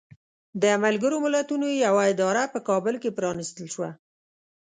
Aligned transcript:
د 0.61 0.63
ملګرو 0.83 1.17
ملتونو 1.25 1.67
یوه 1.85 2.03
اداره 2.13 2.43
په 2.53 2.59
کابل 2.69 2.95
کې 3.01 3.15
پرانستل 3.17 3.65
شوه. 3.73 3.89